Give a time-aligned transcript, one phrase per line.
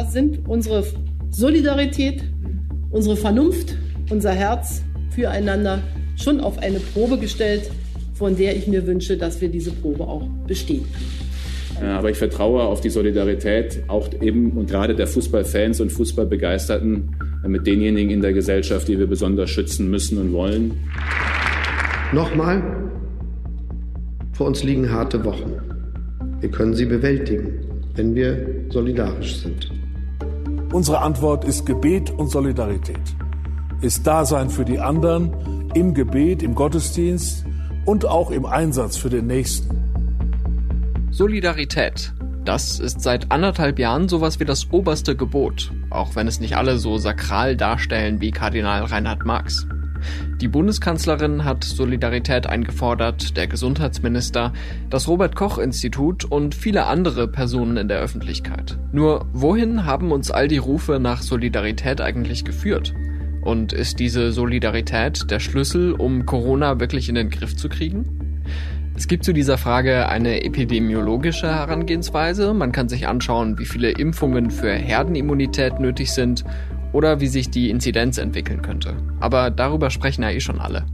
[0.00, 0.82] da sind unsere
[1.30, 2.24] Solidarität,
[2.90, 3.76] unsere Vernunft,
[4.08, 5.82] unser Herz füreinander
[6.16, 7.70] schon auf eine Probe gestellt,
[8.14, 10.86] von der ich mir wünsche, dass wir diese Probe auch bestehen.
[11.82, 17.66] Aber ich vertraue auf die Solidarität auch eben und gerade der Fußballfans und Fußballbegeisterten mit
[17.66, 20.72] denjenigen in der Gesellschaft, die wir besonders schützen müssen und wollen.
[22.14, 22.90] Nochmal,
[24.32, 25.52] vor uns liegen harte Wochen.
[26.40, 29.79] Wir können sie bewältigen, wenn wir solidarisch sind.
[30.72, 33.00] Unsere Antwort ist Gebet und Solidarität.
[33.80, 37.44] Ist Dasein für die anderen im Gebet, im Gottesdienst
[37.86, 41.08] und auch im Einsatz für den Nächsten.
[41.10, 42.12] Solidarität.
[42.44, 46.78] Das ist seit anderthalb Jahren sowas wie das oberste Gebot, auch wenn es nicht alle
[46.78, 49.66] so sakral darstellen wie Kardinal Reinhard Marx.
[50.40, 54.52] Die Bundeskanzlerin hat Solidarität eingefordert, der Gesundheitsminister,
[54.88, 58.78] das Robert Koch Institut und viele andere Personen in der Öffentlichkeit.
[58.92, 62.94] Nur wohin haben uns all die Rufe nach Solidarität eigentlich geführt?
[63.42, 68.04] Und ist diese Solidarität der Schlüssel, um Corona wirklich in den Griff zu kriegen?
[68.96, 72.52] Es gibt zu dieser Frage eine epidemiologische Herangehensweise.
[72.52, 76.44] Man kann sich anschauen, wie viele Impfungen für Herdenimmunität nötig sind
[76.92, 78.96] oder wie sich die Inzidenz entwickeln könnte.
[79.20, 80.86] Aber darüber sprechen ja eh schon alle.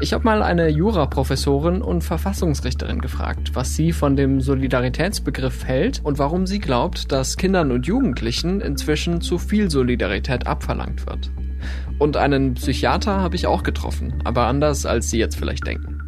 [0.00, 6.18] Ich habe mal eine Juraprofessorin und Verfassungsrichterin gefragt, was sie von dem Solidaritätsbegriff hält und
[6.18, 11.30] warum sie glaubt, dass Kindern und Jugendlichen inzwischen zu viel Solidarität abverlangt wird.
[11.98, 16.00] Und einen Psychiater habe ich auch getroffen, aber anders als Sie jetzt vielleicht denken.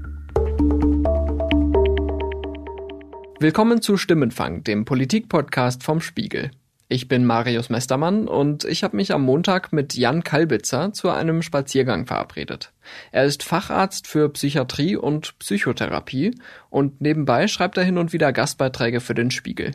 [3.38, 6.50] Willkommen zu Stimmenfang, dem Politikpodcast vom Spiegel.
[6.86, 11.40] Ich bin Marius Mestermann und ich habe mich am Montag mit Jan Kalbitzer zu einem
[11.40, 12.72] Spaziergang verabredet.
[13.10, 19.00] Er ist Facharzt für Psychiatrie und Psychotherapie und nebenbei schreibt er hin und wieder Gastbeiträge
[19.00, 19.72] für den Spiegel.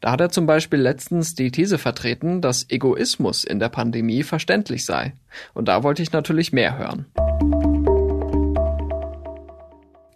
[0.00, 4.86] Da hat er zum Beispiel letztens die These vertreten, dass Egoismus in der Pandemie verständlich
[4.86, 5.12] sei.
[5.52, 7.06] Und da wollte ich natürlich mehr hören.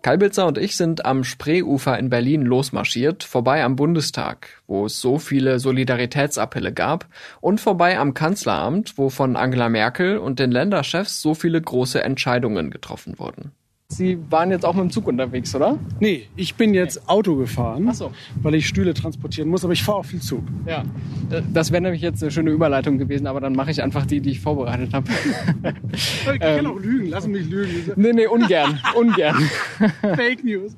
[0.04, 5.18] Kalbitzer und ich sind am Spreeufer in Berlin losmarschiert, vorbei am Bundestag, wo es so
[5.18, 7.06] viele Solidaritätsappelle gab,
[7.40, 12.70] und vorbei am Kanzleramt, wo von Angela Merkel und den Länderchefs so viele große Entscheidungen
[12.70, 13.52] getroffen wurden.
[13.88, 15.78] Sie waren jetzt auch mit dem Zug unterwegs, oder?
[16.00, 18.12] Nee, ich bin jetzt Auto gefahren, so.
[18.42, 20.42] weil ich Stühle transportieren muss, aber ich fahre auch viel Zug.
[20.66, 20.84] Ja,
[21.52, 24.30] das wäre nämlich jetzt eine schöne Überleitung gewesen, aber dann mache ich einfach die, die
[24.30, 25.06] ich vorbereitet habe.
[25.94, 27.92] Ich kann ähm, auch lügen, lass mich lügen.
[27.96, 29.36] Nee, nee, ungern, ungern.
[30.00, 30.76] Fake News.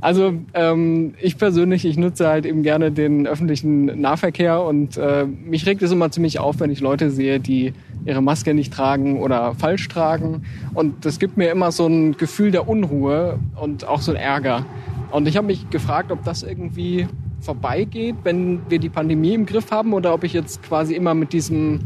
[0.00, 5.64] Also ähm, ich persönlich, ich nutze halt eben gerne den öffentlichen Nahverkehr und äh, mich
[5.66, 7.72] regt es immer ziemlich auf, wenn ich Leute sehe, die
[8.04, 10.42] ihre Maske nicht tragen oder falsch tragen.
[10.74, 14.66] Und das gibt mir immer so ein Gefühl der Unruhe und auch so ein Ärger.
[15.10, 17.06] Und ich habe mich gefragt, ob das irgendwie
[17.40, 21.32] vorbeigeht, wenn wir die Pandemie im Griff haben oder ob ich jetzt quasi immer mit
[21.32, 21.80] diesem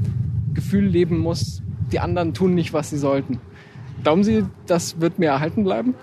[0.55, 1.63] Gefühl leben muss,
[1.93, 3.41] die anderen tun nicht, was sie sollten.
[4.03, 5.95] Glauben Sie, das wird mir erhalten bleiben?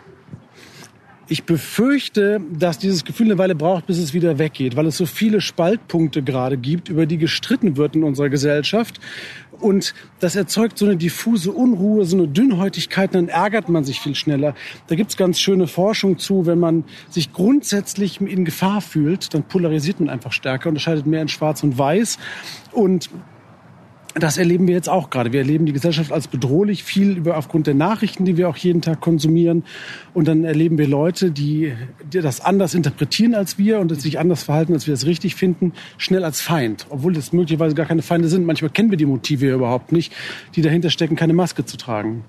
[1.30, 5.06] Ich befürchte, dass dieses Gefühl eine Weile braucht, bis es wieder weggeht, weil es so
[5.06, 9.02] viele Spaltpunkte gerade gibt, über die gestritten wird in unserer Gesellschaft.
[9.60, 14.16] Und das erzeugt so eine diffuse Unruhe, so eine Dünnhäutigkeit, dann ärgert man sich viel
[14.16, 14.56] schneller.
[14.88, 20.00] Da gibt's ganz schöne Forschung zu, wenn man sich grundsätzlich in Gefahr fühlt, dann polarisiert
[20.00, 22.18] man einfach stärker, unterscheidet mehr in Schwarz und Weiß.
[22.72, 23.10] Und
[24.20, 25.34] das erleben wir jetzt auch gerade.
[25.34, 28.82] Wir erleben die Gesellschaft als bedrohlich, viel über aufgrund der Nachrichten, die wir auch jeden
[28.82, 29.64] Tag konsumieren.
[30.14, 31.74] Und dann erleben wir Leute, die,
[32.12, 35.74] die das anders interpretieren als wir und sich anders verhalten, als wir es richtig finden,
[35.98, 36.88] schnell als Feind.
[36.90, 38.46] Obwohl das möglicherweise gar keine Feinde sind.
[38.46, 40.14] Manchmal kennen wir die Motive überhaupt nicht,
[40.56, 42.24] die dahinter stecken, keine Maske zu tragen.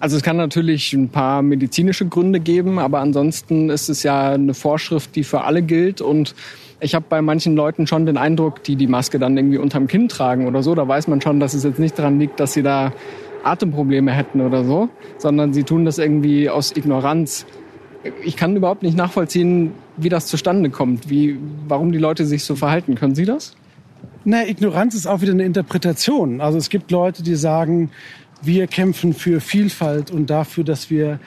[0.00, 4.54] Also es kann natürlich ein paar medizinische Gründe geben, aber ansonsten ist es ja eine
[4.54, 6.34] Vorschrift, die für alle gilt und
[6.82, 10.08] ich habe bei manchen Leuten schon den Eindruck, die die Maske dann irgendwie unterm Kinn
[10.08, 12.62] tragen oder so, da weiß man schon, dass es jetzt nicht daran liegt, dass sie
[12.62, 12.92] da
[13.44, 14.88] Atemprobleme hätten oder so,
[15.18, 17.46] sondern sie tun das irgendwie aus Ignoranz.
[18.24, 21.38] Ich kann überhaupt nicht nachvollziehen, wie das zustande kommt, wie,
[21.68, 22.96] warum die Leute sich so verhalten.
[22.96, 23.54] Können Sie das?
[24.24, 26.40] Na, Ignoranz ist auch wieder eine Interpretation.
[26.40, 27.90] Also es gibt Leute, die sagen,
[28.42, 31.20] wir kämpfen für Vielfalt und dafür, dass wir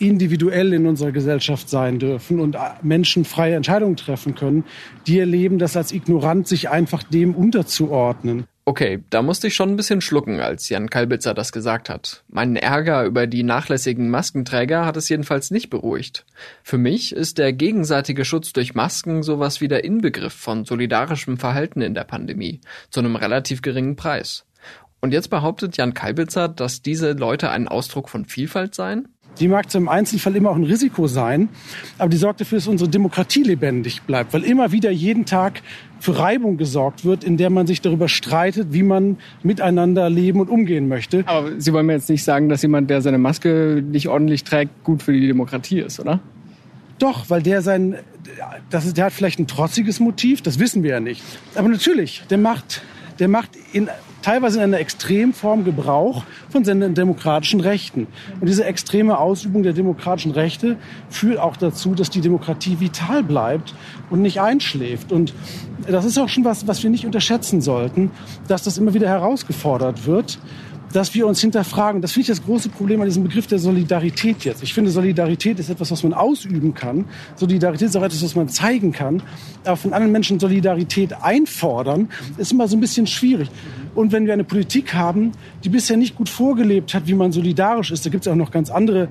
[0.00, 4.64] individuell in unserer Gesellschaft sein dürfen und Menschen freie Entscheidungen treffen können,
[5.06, 8.44] die erleben das als ignorant, sich einfach dem unterzuordnen.
[8.66, 12.22] Okay, da musste ich schon ein bisschen schlucken, als Jan Kalbitzer das gesagt hat.
[12.28, 16.24] Meinen Ärger über die nachlässigen Maskenträger hat es jedenfalls nicht beruhigt.
[16.62, 21.80] Für mich ist der gegenseitige Schutz durch Masken sowas wie der Inbegriff von solidarischem Verhalten
[21.80, 22.60] in der Pandemie,
[22.90, 24.44] zu einem relativ geringen Preis.
[25.00, 29.08] Und jetzt behauptet Jan Kalbitzer, dass diese Leute ein Ausdruck von Vielfalt seien?
[29.38, 31.48] Die mag zum Einzelfall immer auch ein Risiko sein,
[31.98, 35.62] aber die sorgt dafür, dass unsere Demokratie lebendig bleibt, weil immer wieder jeden Tag
[35.98, 40.50] für Reibung gesorgt wird, in der man sich darüber streitet, wie man miteinander leben und
[40.50, 41.24] umgehen möchte.
[41.26, 44.84] Aber Sie wollen mir jetzt nicht sagen, dass jemand, der seine Maske nicht ordentlich trägt,
[44.84, 46.20] gut für die Demokratie ist, oder?
[46.98, 47.96] Doch, weil der sein,
[48.68, 51.22] das ist, der hat vielleicht ein trotziges Motiv, das wissen wir ja nicht.
[51.54, 52.82] Aber natürlich, der macht,
[53.18, 53.88] der macht in
[54.22, 58.06] teilweise in einer Extremform Gebrauch von demokratischen Rechten.
[58.40, 60.76] Und diese extreme Ausübung der demokratischen Rechte
[61.08, 63.74] führt auch dazu, dass die Demokratie vital bleibt
[64.10, 65.12] und nicht einschläft.
[65.12, 65.32] Und
[65.86, 68.10] das ist auch schon was, was wir nicht unterschätzen sollten,
[68.48, 70.38] dass das immer wieder herausgefordert wird
[70.92, 72.02] dass wir uns hinterfragen.
[72.02, 74.62] Das finde ich das große Problem an diesem Begriff der Solidarität jetzt.
[74.62, 77.04] Ich finde, Solidarität ist etwas, was man ausüben kann.
[77.36, 79.22] Solidarität ist auch etwas, was man zeigen kann.
[79.64, 82.08] Aber von anderen Menschen Solidarität einfordern,
[82.38, 83.48] ist immer so ein bisschen schwierig.
[83.94, 85.32] Und wenn wir eine Politik haben,
[85.64, 88.50] die bisher nicht gut vorgelebt hat, wie man solidarisch ist, da gibt es auch noch
[88.50, 89.08] ganz andere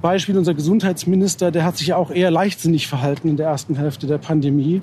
[0.00, 0.38] Beispiele.
[0.38, 4.18] Unser Gesundheitsminister, der hat sich ja auch eher leichtsinnig verhalten in der ersten Hälfte der
[4.18, 4.80] Pandemie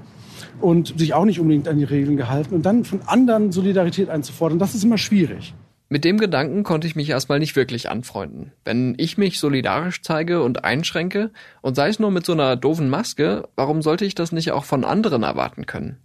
[0.62, 2.54] und sich auch nicht unbedingt an die Regeln gehalten.
[2.54, 5.54] Und dann von anderen Solidarität einzufordern, das ist immer schwierig.
[5.90, 8.52] Mit dem Gedanken konnte ich mich erstmal nicht wirklich anfreunden.
[8.66, 11.32] Wenn ich mich solidarisch zeige und einschränke,
[11.62, 14.66] und sei es nur mit so einer doofen Maske, warum sollte ich das nicht auch
[14.66, 15.98] von anderen erwarten können?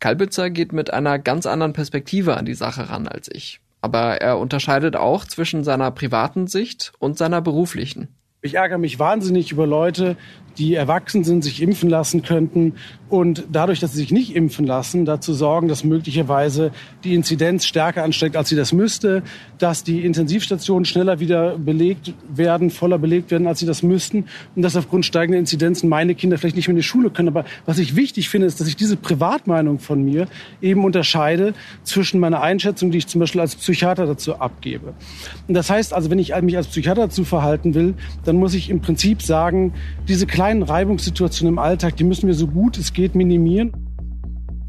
[0.00, 3.60] Kalbitzer geht mit einer ganz anderen Perspektive an die Sache ran als ich.
[3.80, 8.08] Aber er unterscheidet auch zwischen seiner privaten Sicht und seiner beruflichen.
[8.42, 10.16] Ich ärgere mich wahnsinnig über Leute,
[10.58, 12.74] die erwachsen sind, sich impfen lassen könnten
[13.08, 16.72] und dadurch, dass sie sich nicht impfen lassen, dazu sorgen, dass möglicherweise
[17.04, 19.22] die Inzidenz stärker ansteigt, als sie das müsste,
[19.58, 24.24] dass die Intensivstationen schneller wieder belegt werden, voller belegt werden, als sie das müssten
[24.56, 27.28] und dass aufgrund steigender Inzidenzen meine Kinder vielleicht nicht mehr in die Schule können.
[27.28, 30.26] Aber was ich wichtig finde, ist, dass ich diese Privatmeinung von mir
[30.60, 31.54] eben unterscheide
[31.84, 34.94] zwischen meiner Einschätzung, die ich zum Beispiel als Psychiater dazu abgebe.
[35.46, 37.94] Und das heißt also, wenn ich mich als Psychiater dazu verhalten will,
[38.24, 39.74] dann muss ich im Prinzip sagen,
[40.08, 43.72] diese kleine kleinen Reibungssituationen im Alltag, die müssen wir so gut es geht minimieren.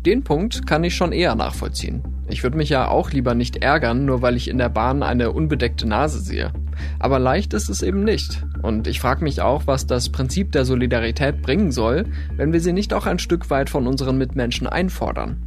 [0.07, 2.01] Den Punkt kann ich schon eher nachvollziehen.
[2.27, 5.31] Ich würde mich ja auch lieber nicht ärgern, nur weil ich in der Bahn eine
[5.31, 6.51] unbedeckte Nase sehe.
[6.97, 8.43] Aber leicht ist es eben nicht.
[8.63, 12.05] Und ich frage mich auch, was das Prinzip der Solidarität bringen soll,
[12.37, 15.37] wenn wir sie nicht auch ein Stück weit von unseren Mitmenschen einfordern.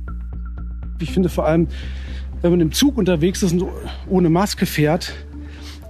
[1.00, 1.66] Ich finde vor allem,
[2.40, 3.64] wenn man im Zug unterwegs ist und
[4.08, 5.12] ohne Maske fährt,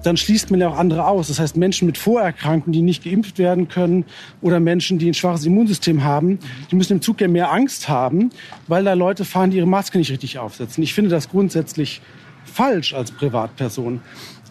[0.03, 1.29] dann schließt man ja auch andere aus.
[1.29, 4.05] Das heißt, Menschen mit Vorerkrankungen, die nicht geimpft werden können
[4.41, 6.39] oder Menschen, die ein schwaches Immunsystem haben,
[6.71, 8.31] die müssen im Zug ja mehr Angst haben,
[8.67, 10.83] weil da Leute fahren, die ihre Maske nicht richtig aufsetzen.
[10.83, 12.01] Ich finde das grundsätzlich
[12.45, 14.01] falsch als Privatperson.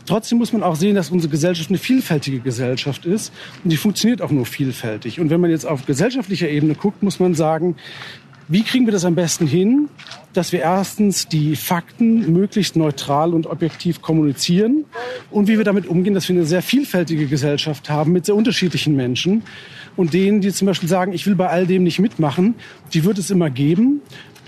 [0.05, 3.31] Trotzdem muss man auch sehen, dass unsere Gesellschaft eine vielfältige Gesellschaft ist
[3.63, 5.19] und die funktioniert auch nur vielfältig.
[5.19, 7.75] Und wenn man jetzt auf gesellschaftlicher Ebene guckt, muss man sagen,
[8.49, 9.89] wie kriegen wir das am besten hin,
[10.33, 14.85] dass wir erstens die Fakten möglichst neutral und objektiv kommunizieren
[15.29, 18.95] und wie wir damit umgehen, dass wir eine sehr vielfältige Gesellschaft haben mit sehr unterschiedlichen
[18.95, 19.43] Menschen
[19.95, 22.55] und denen, die zum Beispiel sagen, ich will bei all dem nicht mitmachen,
[22.91, 24.01] die wird es immer geben.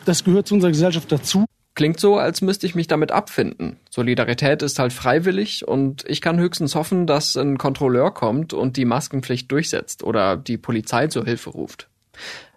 [0.06, 1.45] Das gehört zu unserer Gesellschaft dazu.
[1.75, 3.77] Klingt so, als müsste ich mich damit abfinden.
[3.92, 8.86] Solidarität ist halt freiwillig und ich kann höchstens hoffen, dass ein Kontrolleur kommt und die
[8.86, 11.88] Maskenpflicht durchsetzt oder die Polizei zur Hilfe ruft.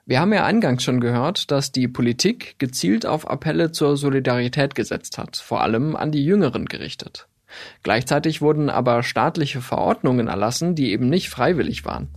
[0.06, 5.16] Wir haben ja eingangs schon gehört, dass die Politik gezielt auf Appelle zur Solidarität gesetzt
[5.16, 7.26] hat, vor allem an die Jüngeren gerichtet.
[7.82, 12.08] Gleichzeitig wurden aber staatliche Verordnungen erlassen, die eben nicht freiwillig waren.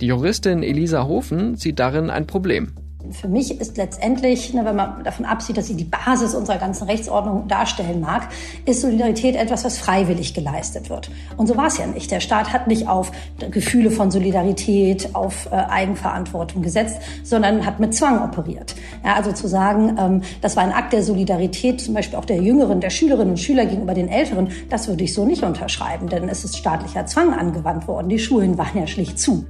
[0.00, 2.72] Die Juristin Elisa Hofen sieht darin ein Problem.
[3.12, 6.84] Für mich ist letztendlich, ne, wenn man davon absieht, dass sie die Basis unserer ganzen
[6.84, 8.28] Rechtsordnung darstellen mag,
[8.66, 11.10] ist Solidarität etwas, was freiwillig geleistet wird.
[11.36, 12.10] Und so war es ja nicht.
[12.10, 13.10] Der Staat hat nicht auf
[13.50, 18.74] Gefühle von Solidarität, auf äh, Eigenverantwortung gesetzt, sondern hat mit Zwang operiert.
[19.04, 22.42] Ja, also zu sagen, ähm, das war ein Akt der Solidarität, zum Beispiel auch der
[22.42, 26.28] Jüngeren, der Schülerinnen und Schüler gegenüber den Älteren, das würde ich so nicht unterschreiben, denn
[26.28, 28.08] es ist staatlicher Zwang angewandt worden.
[28.08, 29.44] Die Schulen waren ja schlicht zu.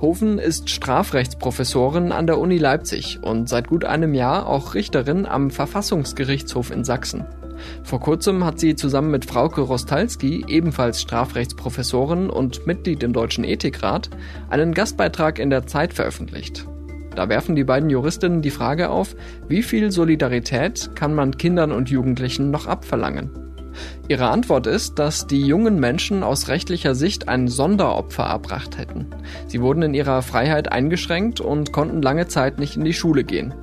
[0.00, 5.50] Hofen ist Strafrechtsprofessorin an der Uni Leipzig und seit gut einem Jahr auch Richterin am
[5.50, 7.24] Verfassungsgerichtshof in Sachsen.
[7.82, 14.08] Vor kurzem hat sie zusammen mit Frauke Rostalski, ebenfalls Strafrechtsprofessorin und Mitglied im Deutschen Ethikrat,
[14.48, 16.64] einen Gastbeitrag in der Zeit veröffentlicht.
[17.16, 19.16] Da werfen die beiden Juristinnen die Frage auf,
[19.48, 23.47] wie viel Solidarität kann man Kindern und Jugendlichen noch abverlangen?
[24.08, 29.06] Ihre Antwort ist, dass die jungen Menschen aus rechtlicher Sicht ein Sonderopfer erbracht hätten.
[29.46, 33.54] Sie wurden in ihrer Freiheit eingeschränkt und konnten lange Zeit nicht in die Schule gehen.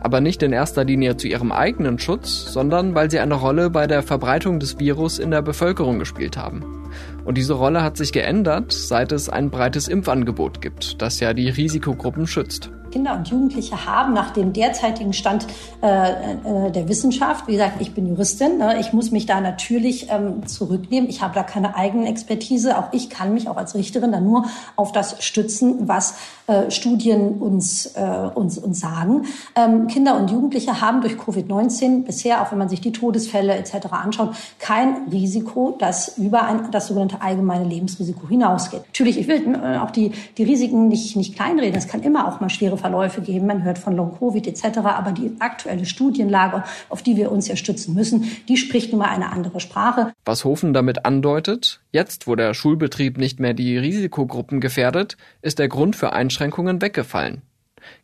[0.00, 3.86] Aber nicht in erster Linie zu ihrem eigenen Schutz, sondern weil sie eine Rolle bei
[3.86, 6.84] der Verbreitung des Virus in der Bevölkerung gespielt haben.
[7.24, 11.48] Und diese Rolle hat sich geändert, seit es ein breites Impfangebot gibt, das ja die
[11.48, 12.70] Risikogruppen schützt.
[12.94, 15.48] Kinder und Jugendliche haben nach dem derzeitigen Stand
[15.82, 20.06] äh, äh, der Wissenschaft, wie gesagt, ich bin Juristin, ne, ich muss mich da natürlich
[20.10, 21.10] ähm, zurücknehmen.
[21.10, 22.78] Ich habe da keine eigene Expertise.
[22.78, 24.44] Auch ich kann mich auch als Richterin dann nur
[24.76, 26.14] auf das stützen, was
[26.46, 29.24] äh, Studien uns, äh, uns, uns sagen.
[29.56, 33.86] Ähm, Kinder und Jugendliche haben durch Covid-19 bisher, auch wenn man sich die Todesfälle etc.
[33.90, 38.82] anschaut, kein Risiko, das über ein, das sogenannte allgemeine Lebensrisiko hinausgeht.
[38.86, 41.76] Natürlich, ich will äh, auch die, die Risiken nicht, nicht kleinreden.
[41.76, 43.46] Es kann immer auch mal schwere Verläufe geben.
[43.46, 44.78] Man hört von Long-Covid etc.
[44.84, 49.08] Aber die aktuelle Studienlage, auf die wir uns ja stützen müssen, die spricht nun mal
[49.08, 50.12] eine andere Sprache.
[50.26, 55.68] Was Hofen damit andeutet, jetzt, wo der Schulbetrieb nicht mehr die Risikogruppen gefährdet, ist der
[55.68, 57.42] Grund für Einschränkungen Einschränkungen weggefallen.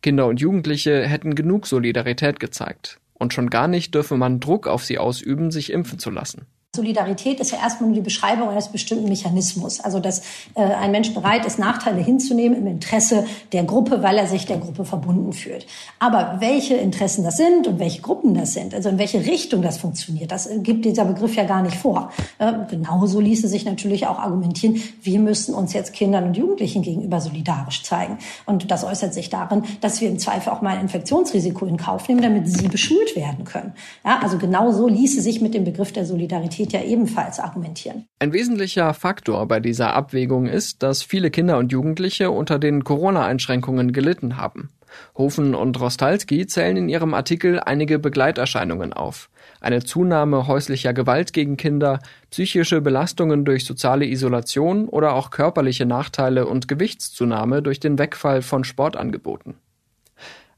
[0.01, 2.99] Kinder und Jugendliche hätten genug Solidarität gezeigt.
[3.13, 6.47] Und schon gar nicht dürfe man Druck auf sie ausüben, sich impfen zu lassen.
[6.73, 9.81] Solidarität ist ja erstmal nur die Beschreibung eines bestimmten Mechanismus.
[9.81, 10.21] Also, dass
[10.55, 14.57] äh, ein Mensch bereit ist, Nachteile hinzunehmen im Interesse der Gruppe, weil er sich der
[14.57, 15.65] Gruppe verbunden fühlt.
[15.99, 19.79] Aber welche Interessen das sind und welche Gruppen das sind, also in welche Richtung das
[19.79, 22.09] funktioniert, das gibt dieser Begriff ja gar nicht vor.
[22.39, 27.19] Äh, genauso ließe sich natürlich auch argumentieren, wir müssen uns jetzt Kindern und Jugendlichen gegenüber
[27.19, 28.17] solidarisch zeigen.
[28.45, 32.07] Und das äußert sich darin, dass wir im Zweifel auch mal ein Infektionsrisiko in Kauf
[32.07, 33.73] nehmen, damit sie beschult werden können.
[34.05, 38.05] Ja, also genauso ließe sich mit dem Begriff der Solidarität Solidarität ja ebenfalls argumentieren.
[38.19, 43.93] Ein wesentlicher Faktor bei dieser Abwägung ist, dass viele Kinder und Jugendliche unter den Corona-Einschränkungen
[43.93, 44.69] gelitten haben.
[45.17, 49.29] Hofen und Rostalski zählen in ihrem Artikel einige Begleiterscheinungen auf.
[49.61, 51.99] Eine Zunahme häuslicher Gewalt gegen Kinder,
[52.29, 58.65] psychische Belastungen durch soziale Isolation oder auch körperliche Nachteile und Gewichtszunahme durch den Wegfall von
[58.65, 59.55] Sportangeboten.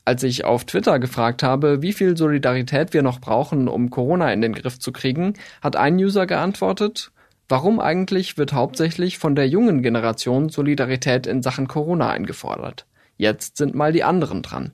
[0.06, 4.42] Als ich auf Twitter gefragt habe, wie viel Solidarität wir noch brauchen, um Corona in
[4.42, 7.12] den Griff zu kriegen, hat ein User geantwortet,
[7.48, 12.86] warum eigentlich wird hauptsächlich von der jungen Generation Solidarität in Sachen Corona eingefordert?
[13.16, 14.72] Jetzt sind mal die anderen dran.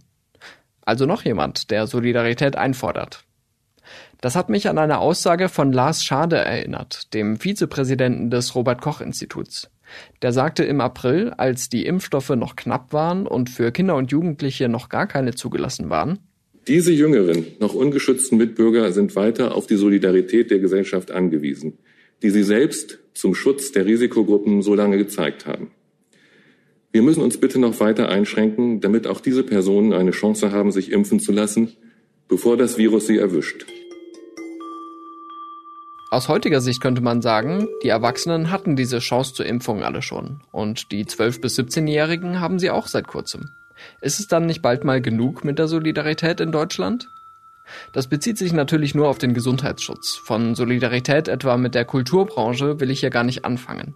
[0.81, 3.23] Also noch jemand, der Solidarität einfordert.
[4.21, 8.99] Das hat mich an eine Aussage von Lars Schade erinnert, dem Vizepräsidenten des Robert Koch
[8.99, 9.69] Instituts.
[10.21, 14.69] Der sagte im April, als die Impfstoffe noch knapp waren und für Kinder und Jugendliche
[14.69, 16.19] noch gar keine zugelassen waren,
[16.67, 21.79] diese jüngeren, noch ungeschützten Mitbürger sind weiter auf die Solidarität der Gesellschaft angewiesen,
[22.21, 25.71] die sie selbst zum Schutz der Risikogruppen so lange gezeigt haben.
[26.91, 30.91] Wir müssen uns bitte noch weiter einschränken, damit auch diese Personen eine Chance haben, sich
[30.91, 31.69] impfen zu lassen,
[32.27, 33.65] bevor das Virus sie erwischt.
[36.11, 40.41] Aus heutiger Sicht könnte man sagen, die Erwachsenen hatten diese Chance zur Impfung alle schon.
[40.51, 43.51] Und die 12- bis 17-Jährigen haben sie auch seit kurzem.
[44.01, 47.07] Ist es dann nicht bald mal genug mit der Solidarität in Deutschland?
[47.93, 50.19] Das bezieht sich natürlich nur auf den Gesundheitsschutz.
[50.25, 53.93] Von Solidarität etwa mit der Kulturbranche will ich hier gar nicht anfangen.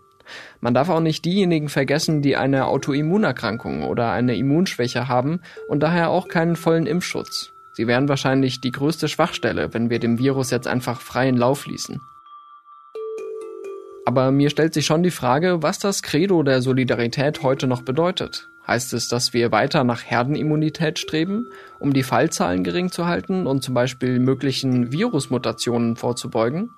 [0.61, 6.09] Man darf auch nicht diejenigen vergessen, die eine Autoimmunerkrankung oder eine Immunschwäche haben und daher
[6.09, 7.52] auch keinen vollen Impfschutz.
[7.73, 12.01] Sie wären wahrscheinlich die größte Schwachstelle, wenn wir dem Virus jetzt einfach freien Lauf ließen.
[14.05, 18.49] Aber mir stellt sich schon die Frage, was das Credo der Solidarität heute noch bedeutet.
[18.67, 21.47] Heißt es, dass wir weiter nach Herdenimmunität streben,
[21.79, 26.69] um die Fallzahlen gering zu halten und zum Beispiel möglichen Virusmutationen vorzubeugen?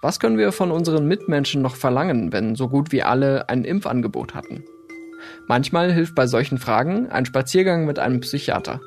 [0.00, 4.34] Was können wir von unseren Mitmenschen noch verlangen, wenn so gut wie alle ein Impfangebot
[4.34, 4.64] hatten?
[5.46, 8.80] Manchmal hilft bei solchen Fragen ein Spaziergang mit einem Psychiater.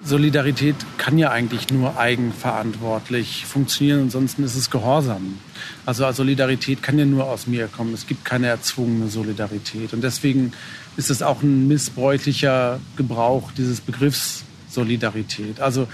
[0.00, 5.38] Solidarität kann ja eigentlich nur eigenverantwortlich funktionieren, ansonsten ist es Gehorsam.
[5.86, 7.94] Also Solidarität kann ja nur aus mir kommen.
[7.94, 9.92] Es gibt keine erzwungene Solidarität.
[9.92, 10.52] Und deswegen
[10.96, 15.60] ist es auch ein missbräuchlicher Gebrauch dieses Begriffs Solidarität.
[15.60, 15.88] Also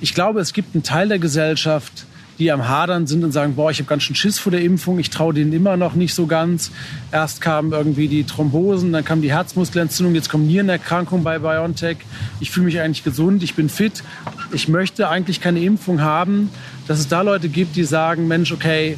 [0.00, 2.06] ich glaube, es gibt einen Teil der Gesellschaft,
[2.38, 4.98] die am Hadern sind und sagen, boah, ich habe ganz schön Schiss vor der Impfung,
[4.98, 6.70] ich traue denen immer noch nicht so ganz.
[7.12, 11.98] Erst kamen irgendwie die Thrombosen, dann kam die Herzmuskelentzündung, jetzt kommt Nierenerkrankung bei BioNTech.
[12.40, 14.02] Ich fühle mich eigentlich gesund, ich bin fit,
[14.52, 16.50] ich möchte eigentlich keine Impfung haben.
[16.88, 18.96] Dass es da Leute gibt, die sagen, Mensch, okay,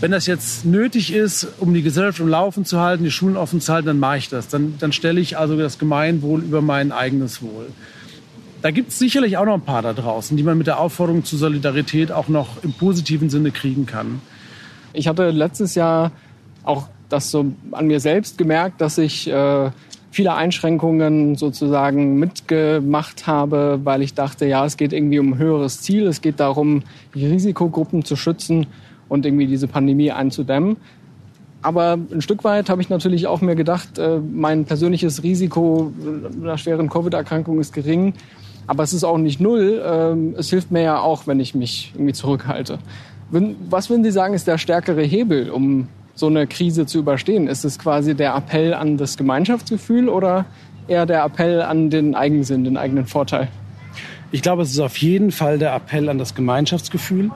[0.00, 3.60] wenn das jetzt nötig ist, um die Gesellschaft im Laufen zu halten, die Schulen offen
[3.60, 4.48] zu halten, dann mache ich das.
[4.48, 7.66] Dann, dann stelle ich also das Gemeinwohl über mein eigenes Wohl.
[8.64, 11.22] Da gibt es sicherlich auch noch ein paar da draußen, die man mit der Aufforderung
[11.22, 14.22] zur Solidarität auch noch im positiven Sinne kriegen kann.
[14.94, 16.12] Ich hatte letztes Jahr
[16.62, 19.70] auch das so an mir selbst gemerkt, dass ich äh,
[20.10, 25.82] viele Einschränkungen sozusagen mitgemacht habe, weil ich dachte, ja, es geht irgendwie um ein höheres
[25.82, 28.66] Ziel, es geht darum, die Risikogruppen zu schützen
[29.10, 30.78] und irgendwie diese Pandemie einzudämmen.
[31.60, 35.92] Aber ein Stück weit habe ich natürlich auch mir gedacht, äh, mein persönliches Risiko
[36.42, 38.14] einer schweren Covid-Erkrankung ist gering.
[38.66, 39.82] Aber es ist auch nicht null.
[39.84, 42.78] Ähm, es hilft mir ja auch, wenn ich mich irgendwie zurückhalte.
[43.68, 47.48] Was würden Sie sagen, ist der stärkere Hebel, um so eine Krise zu überstehen?
[47.48, 50.44] Ist es quasi der Appell an das Gemeinschaftsgefühl oder
[50.86, 53.48] eher der Appell an den Eigensinn, den eigenen Vorteil?
[54.30, 57.30] Ich glaube, es ist auf jeden Fall der Appell an das Gemeinschaftsgefühl.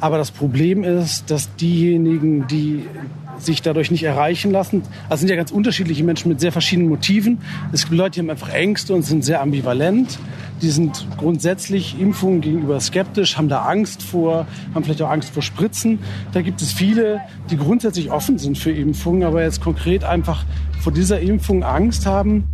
[0.00, 2.84] Aber das Problem ist, dass diejenigen, die
[3.42, 4.82] sich dadurch nicht erreichen lassen.
[5.08, 7.38] Also sind ja ganz unterschiedliche Menschen mit sehr verschiedenen Motiven.
[7.72, 10.18] Es gibt Leute, die haben einfach Ängste und sind sehr ambivalent.
[10.62, 15.42] Die sind grundsätzlich Impfungen gegenüber skeptisch, haben da Angst vor, haben vielleicht auch Angst vor
[15.42, 16.00] Spritzen.
[16.32, 17.20] Da gibt es viele,
[17.50, 20.44] die grundsätzlich offen sind für Impfungen, aber jetzt konkret einfach
[20.80, 22.44] vor dieser Impfung Angst haben.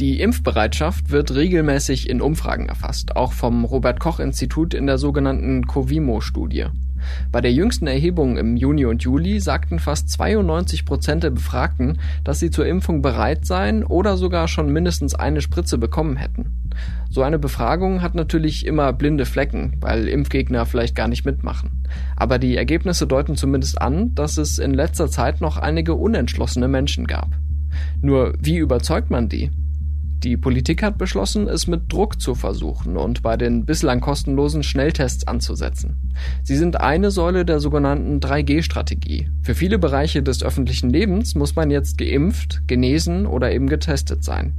[0.00, 5.68] Die Impfbereitschaft wird regelmäßig in Umfragen erfasst, auch vom Robert Koch Institut in der sogenannten
[5.68, 6.66] Covimo-Studie.
[7.32, 12.40] Bei der jüngsten Erhebung im Juni und Juli sagten fast 92 Prozent der Befragten, dass
[12.40, 16.52] sie zur Impfung bereit seien oder sogar schon mindestens eine Spritze bekommen hätten.
[17.10, 21.84] So eine Befragung hat natürlich immer blinde Flecken, weil Impfgegner vielleicht gar nicht mitmachen.
[22.16, 27.06] Aber die Ergebnisse deuten zumindest an, dass es in letzter Zeit noch einige unentschlossene Menschen
[27.06, 27.28] gab.
[28.00, 29.50] Nur wie überzeugt man die?
[30.24, 35.28] Die Politik hat beschlossen, es mit Druck zu versuchen und bei den bislang kostenlosen Schnelltests
[35.28, 36.14] anzusetzen.
[36.42, 39.28] Sie sind eine Säule der sogenannten 3G-Strategie.
[39.42, 44.54] Für viele Bereiche des öffentlichen Lebens muss man jetzt geimpft, genesen oder eben getestet sein.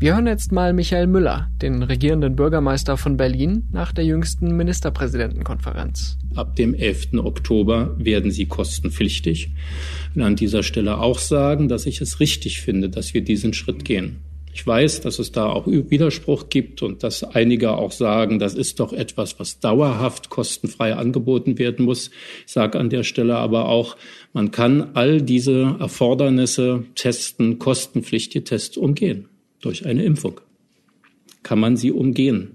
[0.00, 6.18] Wir hören jetzt mal Michael Müller, den regierenden Bürgermeister von Berlin, nach der jüngsten Ministerpräsidentenkonferenz.
[6.34, 7.14] Ab dem 11.
[7.18, 9.52] Oktober werden sie kostenpflichtig.
[10.10, 13.52] Ich will an dieser Stelle auch sagen, dass ich es richtig finde, dass wir diesen
[13.52, 14.16] Schritt gehen.
[14.58, 18.80] Ich weiß, dass es da auch Widerspruch gibt und dass einige auch sagen, das ist
[18.80, 22.10] doch etwas, was dauerhaft kostenfrei angeboten werden muss.
[22.44, 23.96] Ich sage an der Stelle aber auch,
[24.32, 29.28] man kann all diese Erfordernisse testen, kostenpflichtige Tests umgehen
[29.60, 30.40] durch eine Impfung
[31.44, 32.50] kann man sie umgehen.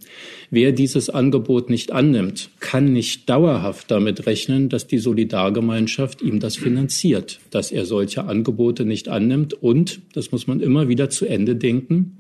[0.56, 6.58] Wer dieses Angebot nicht annimmt, kann nicht dauerhaft damit rechnen, dass die Solidargemeinschaft ihm das
[6.58, 9.56] finanziert, dass er solche Angebote nicht annimmt.
[9.56, 12.20] Und, das muss man immer wieder zu Ende denken,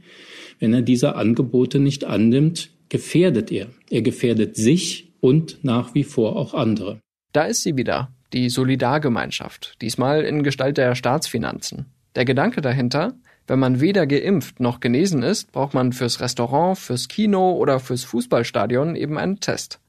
[0.58, 3.68] wenn er diese Angebote nicht annimmt, gefährdet er.
[3.92, 7.00] Er gefährdet sich und nach wie vor auch andere.
[7.34, 11.86] Da ist sie wieder, die Solidargemeinschaft, diesmal in Gestalt der Staatsfinanzen.
[12.16, 13.13] Der Gedanke dahinter,
[13.48, 18.03] wenn man weder geimpft noch genesen ist, braucht man fürs Restaurant, fürs Kino oder fürs
[18.03, 19.79] Fußballstadion eben einen Test.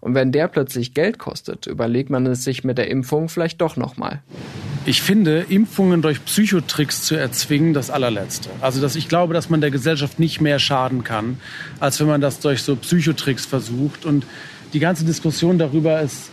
[0.00, 3.76] Und wenn der plötzlich Geld kostet, überlegt man es sich mit der Impfung vielleicht doch
[3.76, 4.22] nochmal.
[4.86, 8.48] Ich finde, Impfungen durch Psychotricks zu erzwingen, das allerletzte.
[8.60, 11.38] Also dass ich glaube, dass man der Gesellschaft nicht mehr schaden kann,
[11.80, 14.04] als wenn man das durch so Psychotricks versucht.
[14.04, 14.24] Und
[14.72, 16.30] die ganze Diskussion darüber ist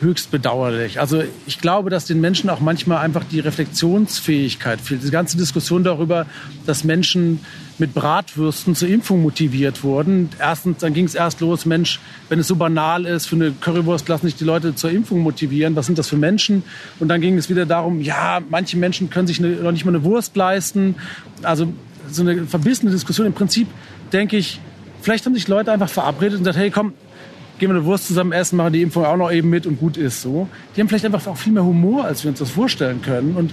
[0.00, 1.00] höchst bedauerlich.
[1.00, 5.02] Also ich glaube, dass den Menschen auch manchmal einfach die Reflexionsfähigkeit fehlt.
[5.02, 6.26] Die ganze Diskussion darüber,
[6.66, 7.40] dass Menschen
[7.78, 10.30] mit Bratwürsten zur Impfung motiviert wurden.
[10.38, 14.08] Erstens, dann ging es erst los, Mensch, wenn es so banal ist, für eine Currywurst
[14.08, 15.74] lassen sich die Leute zur Impfung motivieren.
[15.74, 16.62] Was sind das für Menschen?
[17.00, 20.04] Und dann ging es wieder darum, ja, manche Menschen können sich noch nicht mal eine
[20.04, 20.96] Wurst leisten.
[21.42, 21.72] Also
[22.10, 23.26] so eine verbissene Diskussion.
[23.26, 23.68] Im Prinzip
[24.12, 24.60] denke ich,
[25.00, 26.92] vielleicht haben sich Leute einfach verabredet und gesagt, hey, komm,
[27.58, 29.96] gehen wir eine Wurst zusammen essen, machen die Impfung auch noch eben mit und gut
[29.96, 30.48] ist so.
[30.74, 33.36] Die haben vielleicht einfach auch viel mehr Humor, als wir uns das vorstellen können.
[33.36, 33.52] Und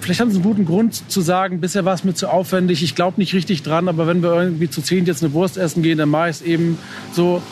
[0.00, 2.94] vielleicht haben sie einen guten Grund zu sagen, bisher war es mir zu aufwendig, ich
[2.94, 5.98] glaube nicht richtig dran, aber wenn wir irgendwie zu zehn jetzt eine Wurst essen gehen,
[5.98, 6.78] dann mache ich es eben
[7.12, 7.42] so.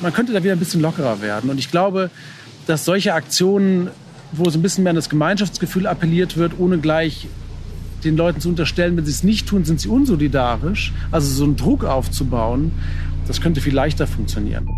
[0.00, 1.50] Man könnte da wieder ein bisschen lockerer werden.
[1.50, 2.10] Und ich glaube,
[2.66, 3.88] dass solche Aktionen,
[4.32, 7.26] wo so ein bisschen mehr an das Gemeinschaftsgefühl appelliert wird, ohne gleich
[8.04, 11.56] den Leuten zu unterstellen, wenn sie es nicht tun, sind sie unsolidarisch, also so einen
[11.56, 12.72] Druck aufzubauen,
[13.26, 14.68] das könnte viel leichter funktionieren.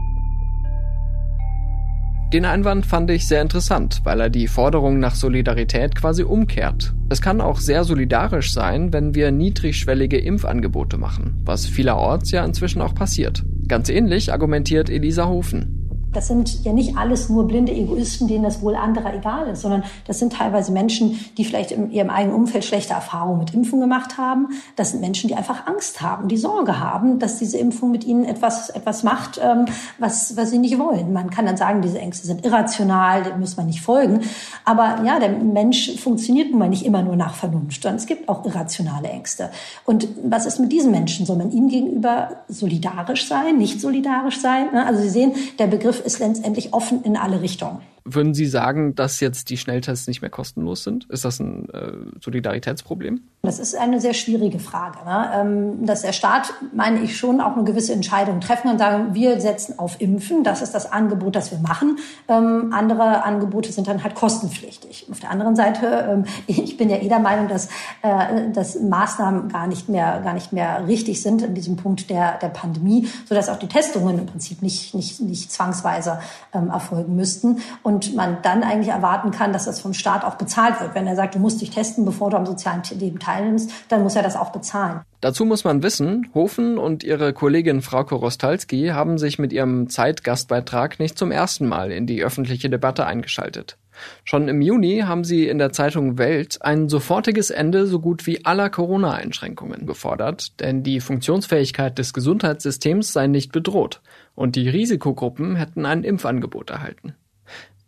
[2.32, 6.94] Den Einwand fand ich sehr interessant, weil er die Forderung nach Solidarität quasi umkehrt.
[7.08, 12.82] Es kann auch sehr solidarisch sein, wenn wir niedrigschwellige Impfangebote machen, was vielerorts ja inzwischen
[12.82, 13.42] auch passiert.
[13.66, 15.79] Ganz ähnlich argumentiert Elisa Hofen.
[16.12, 19.85] Das sind ja nicht alles nur blinde Egoisten, denen das Wohl anderer egal ist, sondern
[20.07, 24.18] das sind teilweise Menschen, die vielleicht in ihrem eigenen Umfeld schlechte Erfahrungen mit Impfen gemacht
[24.18, 24.49] haben.
[24.75, 28.25] Das sind Menschen, die einfach Angst haben, die Sorge haben, dass diese Impfung mit ihnen
[28.25, 29.66] etwas, etwas macht, ähm,
[29.99, 31.12] was, was sie nicht wollen.
[31.12, 34.20] Man kann dann sagen, diese Ängste sind irrational, dem muss man nicht folgen.
[34.64, 38.29] Aber ja, der Mensch funktioniert nun mal nicht immer nur nach Vernunft, sondern es gibt
[38.29, 39.51] auch irrationale Ängste.
[39.85, 41.25] Und was ist mit diesen Menschen?
[41.25, 44.75] Soll man ihnen gegenüber solidarisch sein, nicht solidarisch sein?
[44.75, 47.80] Also Sie sehen, der Begriff ist letztendlich offen in alle Richtungen.
[48.04, 51.04] Würden Sie sagen, dass jetzt die Schnelltests nicht mehr kostenlos sind?
[51.10, 53.20] Ist das ein äh, Solidaritätsproblem?
[53.42, 54.98] Das ist eine sehr schwierige Frage.
[55.04, 55.30] Ne?
[55.34, 59.40] Ähm, dass der Staat, meine ich, schon auch eine gewisse Entscheidung treffen und sagen, wir
[59.40, 61.98] setzen auf Impfen, das ist das Angebot, das wir machen.
[62.28, 65.06] Ähm, andere Angebote sind dann halt kostenpflichtig.
[65.10, 67.68] Auf der anderen Seite, ähm, ich bin ja eh der Meinung, dass,
[68.02, 72.36] äh, dass Maßnahmen gar nicht mehr, gar nicht mehr richtig sind in diesem Punkt der,
[72.38, 76.20] der Pandemie, sodass auch die Testungen im Prinzip nicht, nicht, nicht zwangsweise
[76.52, 77.62] ähm, erfolgen müssten.
[77.82, 80.94] Und und man dann eigentlich erwarten kann, dass das vom Staat auch bezahlt wird.
[80.94, 84.14] Wenn er sagt, du musst dich testen, bevor du am sozialen Leben teilnimmst, dann muss
[84.14, 85.00] er das auch bezahlen.
[85.20, 91.00] Dazu muss man wissen, Hofen und ihre Kollegin Frau Korostalski haben sich mit ihrem Zeitgastbeitrag
[91.00, 93.76] nicht zum ersten Mal in die öffentliche Debatte eingeschaltet.
[94.24, 98.46] Schon im Juni haben sie in der Zeitung Welt ein sofortiges Ende so gut wie
[98.46, 104.00] aller Corona-Einschränkungen gefordert, denn die Funktionsfähigkeit des Gesundheitssystems sei nicht bedroht
[104.35, 107.14] und die Risikogruppen hätten ein Impfangebot erhalten.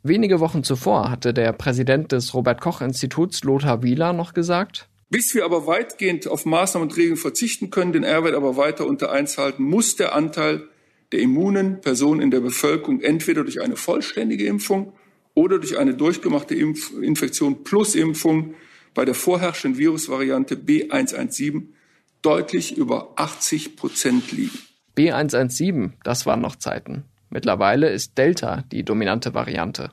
[0.04, 5.34] Wenige Wochen zuvor hatte der Präsident des Robert Koch Instituts Lothar Wieler noch gesagt, bis
[5.34, 9.36] wir aber weitgehend auf Maßnahmen und Regeln verzichten können, den R-Wert aber weiter unter eins
[9.36, 10.66] halten, muss der Anteil
[11.12, 14.94] der immunen Personen in der Bevölkerung entweder durch eine vollständige Impfung
[15.34, 18.54] oder durch eine durchgemachte Impf Infektion plus Impfung
[18.94, 21.68] bei der vorherrschenden Virusvariante B117
[22.22, 24.58] deutlich über 80 Prozent liegen.
[24.96, 27.04] B117, das waren noch Zeiten.
[27.32, 29.90] Mittlerweile ist Delta die dominante Variante.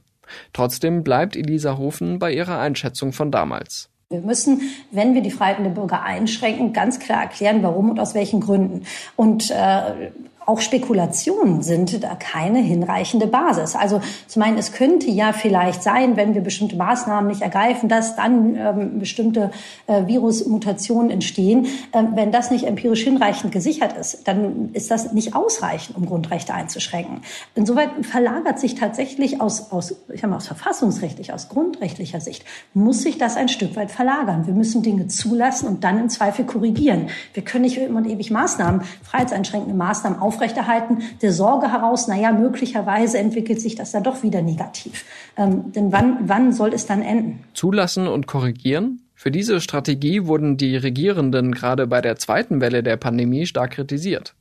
[0.51, 3.89] Trotzdem bleibt Elisa Hofen bei ihrer Einschätzung von damals.
[4.09, 8.13] Wir müssen, wenn wir die Freiheiten der Bürger einschränken, ganz klar erklären, warum und aus
[8.13, 8.85] welchen Gründen.
[9.15, 10.11] Und äh,
[10.49, 13.75] auch Spekulationen sind da keine hinreichende Basis.
[13.75, 18.15] Also zum einen, es könnte ja vielleicht sein, wenn wir bestimmte Maßnahmen nicht ergreifen, dass
[18.15, 19.51] dann ähm, bestimmte
[19.85, 21.67] äh, Virusmutationen entstehen.
[21.93, 26.51] Ähm, wenn das nicht empirisch hinreichend gesichert ist, dann ist das nicht ausreichend, um Grundrechte
[26.51, 27.21] einzuschränken.
[27.53, 33.03] Insoweit verlagert sich tatsächlich aus, aus, ich sag mal, aus verfassungsrechtlich, aus grundrechtlicher Sicht, muss
[33.03, 34.47] sich das ein Stück weit verlagern.
[34.47, 37.09] Wir müssen Dinge zulassen und dann im Zweifel korrigieren.
[37.35, 42.31] Wir können nicht immer und ewig Maßnahmen, freiheitseinschränkende Maßnahmen auf aufrechterhalten, der Sorge heraus, naja,
[42.31, 45.03] möglicherweise entwickelt sich das dann doch wieder negativ.
[45.37, 47.43] Ähm, denn wann, wann soll es dann enden?
[47.53, 49.01] Zulassen und korrigieren?
[49.15, 54.33] Für diese Strategie wurden die Regierenden gerade bei der zweiten Welle der Pandemie stark kritisiert.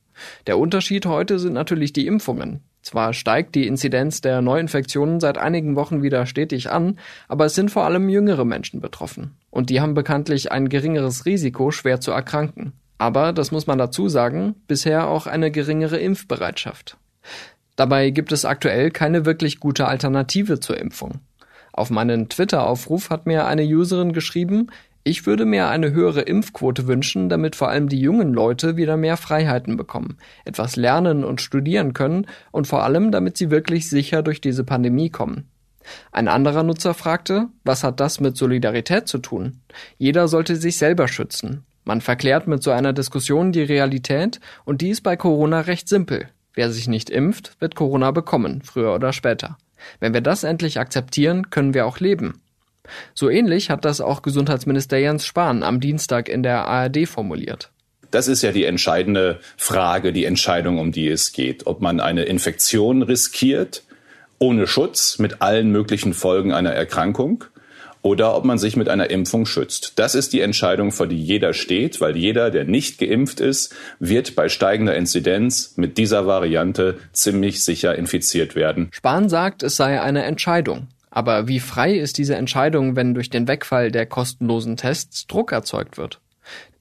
[0.47, 2.61] Der Unterschied heute sind natürlich die Impfungen.
[2.81, 7.71] Zwar steigt die Inzidenz der Neuinfektionen seit einigen Wochen wieder stetig an, aber es sind
[7.71, 9.35] vor allem jüngere Menschen betroffen.
[9.49, 12.71] Und die haben bekanntlich ein geringeres Risiko, schwer zu erkranken.
[12.99, 16.97] Aber, das muss man dazu sagen, bisher auch eine geringere Impfbereitschaft.
[17.75, 21.21] Dabei gibt es aktuell keine wirklich gute Alternative zur Impfung.
[21.71, 24.67] Auf meinen Twitter-Aufruf hat mir eine Userin geschrieben,
[25.05, 29.15] ich würde mir eine höhere Impfquote wünschen, damit vor allem die jungen Leute wieder mehr
[29.15, 34.41] Freiheiten bekommen, etwas lernen und studieren können und vor allem, damit sie wirklich sicher durch
[34.41, 35.49] diese Pandemie kommen.
[36.11, 39.61] Ein anderer Nutzer fragte, was hat das mit Solidarität zu tun?
[39.97, 41.63] Jeder sollte sich selber schützen.
[41.83, 46.29] Man verklärt mit so einer Diskussion die Realität und die ist bei Corona recht simpel.
[46.53, 49.57] Wer sich nicht impft, wird Corona bekommen, früher oder später.
[49.99, 52.41] Wenn wir das endlich akzeptieren, können wir auch leben.
[53.13, 57.71] So ähnlich hat das auch Gesundheitsminister Jens Spahn am Dienstag in der ARD formuliert.
[58.11, 61.67] Das ist ja die entscheidende Frage, die Entscheidung, um die es geht.
[61.67, 63.83] Ob man eine Infektion riskiert,
[64.39, 67.43] ohne Schutz, mit allen möglichen Folgen einer Erkrankung,
[68.01, 69.93] oder ob man sich mit einer Impfung schützt.
[69.97, 74.35] Das ist die Entscheidung, vor die jeder steht, weil jeder, der nicht geimpft ist, wird
[74.35, 78.89] bei steigender Inzidenz mit dieser Variante ziemlich sicher infiziert werden.
[78.91, 80.87] Spahn sagt, es sei eine Entscheidung.
[81.11, 85.97] Aber wie frei ist diese Entscheidung, wenn durch den Wegfall der kostenlosen Tests Druck erzeugt
[85.97, 86.19] wird?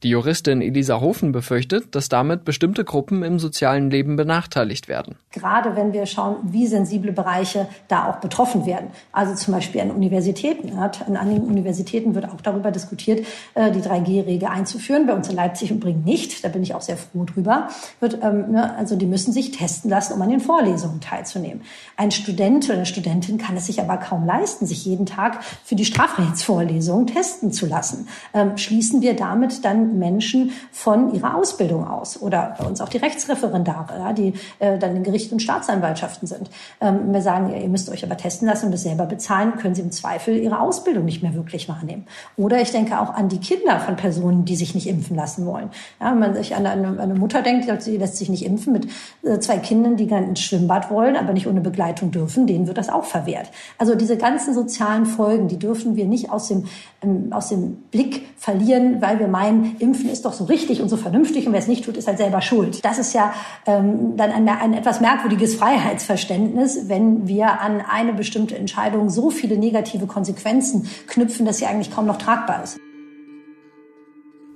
[0.05, 5.17] Die Juristin Elisa Hofen befürchtet, dass damit bestimmte Gruppen im sozialen Leben benachteiligt werden.
[5.33, 8.91] Gerade wenn wir schauen, wie sensible Bereiche da auch betroffen werden.
[9.11, 10.79] Also zum Beispiel an Universitäten.
[10.79, 15.09] An einigen Universitäten wird auch darüber diskutiert, äh, die 3G-Regel einzuführen.
[15.09, 16.45] Bei uns in Leipzig übrigens nicht.
[16.45, 17.67] Da bin ich auch sehr froh drüber.
[18.01, 21.63] Ähm, ne, also die müssen sich testen lassen, um an den Vorlesungen teilzunehmen.
[21.97, 25.75] Ein Student oder eine Studentin kann es sich aber kaum leisten, sich jeden Tag für
[25.75, 28.07] die Strafrechtsvorlesung testen zu lassen.
[28.33, 32.99] Ähm, schließen wir damit dann Menschen von ihrer Ausbildung aus oder bei uns auch die
[32.99, 36.51] Rechtsreferendare, ja, die äh, dann in Gerichten und Staatsanwaltschaften sind.
[36.81, 39.83] Ähm, wir sagen, ihr müsst euch aber testen lassen und das selber bezahlen, können sie
[39.83, 42.07] im Zweifel ihre Ausbildung nicht mehr wirklich wahrnehmen.
[42.37, 45.71] Oder ich denke auch an die Kinder von Personen, die sich nicht impfen lassen wollen.
[46.01, 48.89] Ja, wenn man sich an eine, eine Mutter denkt, sie lässt sich nicht impfen mit
[49.23, 52.79] äh, zwei Kindern, die gerne ins Schwimmbad wollen, aber nicht ohne Begleitung dürfen, denen wird
[52.79, 53.51] das auch verwehrt.
[53.79, 56.65] Also diese ganzen sozialen Folgen, die dürfen wir nicht aus dem,
[57.03, 60.97] ähm, aus dem Blick verlieren, weil wir meinen, Impfen ist doch so richtig und so
[60.97, 62.85] vernünftig und wer es nicht tut, ist halt selber schuld.
[62.85, 63.33] Das ist ja
[63.67, 69.57] ähm, dann ein, ein etwas merkwürdiges Freiheitsverständnis, wenn wir an eine bestimmte Entscheidung so viele
[69.57, 72.79] negative Konsequenzen knüpfen, dass sie eigentlich kaum noch tragbar ist.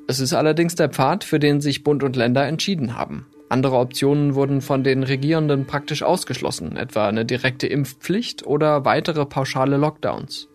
[0.08, 3.26] Es ist allerdings der Pfad, für den sich Bund und Länder entschieden haben.
[3.48, 9.76] Andere Optionen wurden von den Regierenden praktisch ausgeschlossen, etwa eine direkte Impfpflicht oder weitere pauschale
[9.76, 10.48] Lockdowns.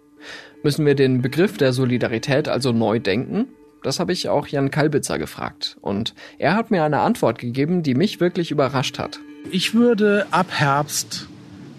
[0.63, 3.48] Müssen wir den Begriff der Solidarität also neu denken?
[3.84, 5.78] Das habe ich auch Jan Kalbitzer gefragt.
[5.82, 9.20] Und er hat mir eine Antwort gegeben, die mich wirklich überrascht hat.
[9.52, 11.28] Ich würde ab Herbst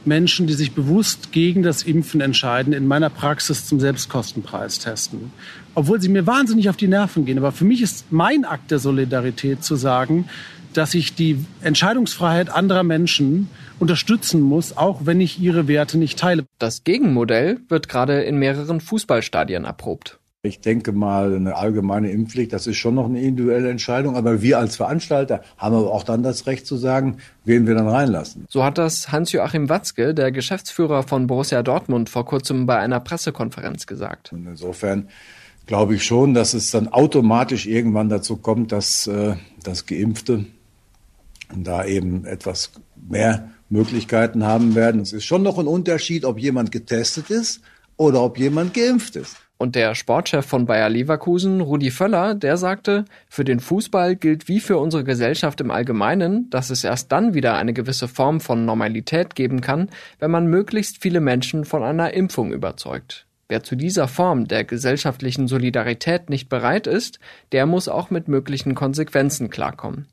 [0.04, 5.32] Menschen, die sich bewusst gegen das Impfen entscheiden, in meiner Praxis zum Selbstkostenpreis testen.
[5.74, 7.38] Obwohl sie mir wahnsinnig auf die Nerven gehen.
[7.38, 10.28] Aber für mich ist mein Akt der Solidarität zu sagen,
[10.72, 16.44] dass ich die Entscheidungsfreiheit anderer Menschen unterstützen muss, auch wenn ich ihre Werte nicht teile.
[16.58, 20.18] Das Gegenmodell wird gerade in mehreren Fußballstadien erprobt.
[20.48, 24.16] Ich denke mal, eine allgemeine Impfpflicht, das ist schon noch eine individuelle Entscheidung.
[24.16, 27.88] Aber wir als Veranstalter haben aber auch dann das Recht zu sagen, wen wir dann
[27.88, 28.46] reinlassen.
[28.48, 33.86] So hat das Hans-Joachim Watzke, der Geschäftsführer von Borussia Dortmund, vor kurzem bei einer Pressekonferenz
[33.86, 34.32] gesagt.
[34.32, 35.08] Und insofern
[35.66, 40.46] glaube ich schon, dass es dann automatisch irgendwann dazu kommt, dass, äh, dass Geimpfte
[41.54, 42.72] da eben etwas
[43.08, 45.00] mehr Möglichkeiten haben werden.
[45.00, 47.60] Es ist schon noch ein Unterschied, ob jemand getestet ist
[47.96, 49.36] oder ob jemand geimpft ist.
[49.60, 54.60] Und der Sportchef von Bayer Leverkusen, Rudi Völler, der sagte, für den Fußball gilt wie
[54.60, 59.34] für unsere Gesellschaft im Allgemeinen, dass es erst dann wieder eine gewisse Form von Normalität
[59.34, 59.90] geben kann,
[60.20, 63.26] wenn man möglichst viele Menschen von einer Impfung überzeugt.
[63.48, 67.18] Wer zu dieser Form der gesellschaftlichen Solidarität nicht bereit ist,
[67.50, 70.06] der muss auch mit möglichen Konsequenzen klarkommen.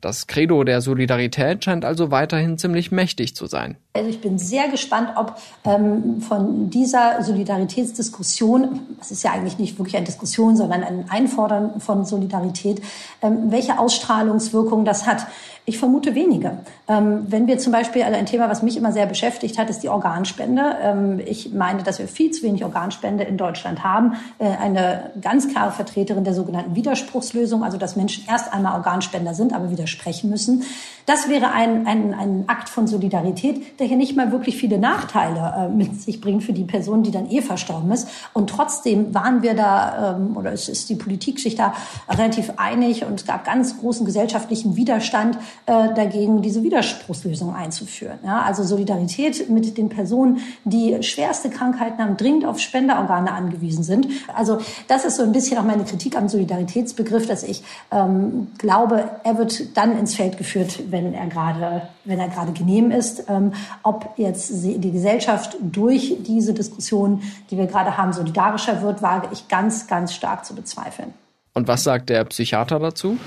[0.00, 3.76] Das Credo der Solidarität scheint also weiterhin ziemlich mächtig zu sein.
[3.92, 9.78] Also ich bin sehr gespannt, ob ähm, von dieser Solidaritätsdiskussion, das ist ja eigentlich nicht
[9.78, 12.80] wirklich eine Diskussion, sondern ein Einfordern von Solidarität,
[13.20, 15.26] ähm, welche Ausstrahlungswirkung das hat.
[15.66, 16.58] Ich vermute wenige.
[16.88, 19.82] Ähm, wenn wir zum Beispiel, also ein Thema, was mich immer sehr beschäftigt hat, ist
[19.82, 20.76] die Organspende.
[20.82, 24.14] Ähm, ich meine, dass wir viel zu wenig Organspende in Deutschland haben.
[24.38, 29.52] Äh, eine ganz klare Vertreterin der sogenannten Widerspruchslösung, also dass Menschen erst einmal Organspender sind,
[29.52, 30.64] aber widersprechen müssen.
[31.06, 35.54] Das wäre ein, ein, ein Akt von Solidarität, der hier nicht mal wirklich viele Nachteile
[35.56, 38.08] äh, mit sich bringt für die Person, die dann eh verstorben ist.
[38.32, 41.74] Und trotzdem waren wir da, ähm, oder es ist die Politik sich da
[42.08, 48.18] relativ einig und es gab ganz großen gesellschaftlichen Widerstand äh, dagegen, diese Widerspruchslösung einzuführen.
[48.24, 54.06] Ja, also Solidarität mit den Personen, die schwerste Krankheiten haben, dringend auf Spenderorgane angewiesen sind.
[54.34, 59.10] Also das ist so ein bisschen auch meine Kritik am Solidaritätsbegriff, dass ich ähm, glaube,
[59.24, 63.24] er wird dann ins Feld geführt, wenn er gerade, wenn er gerade genehm ist.
[63.28, 69.28] Ähm, ob jetzt die Gesellschaft durch diese Diskussion, die wir gerade haben, solidarischer wird, wage
[69.32, 71.12] ich ganz, ganz stark zu bezweifeln.
[71.52, 73.18] Und was sagt der Psychiater dazu?